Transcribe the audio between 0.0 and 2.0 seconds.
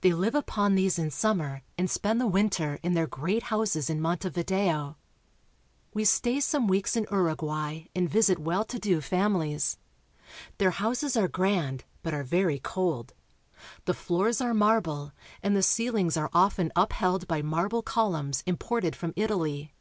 They live upon these in summer and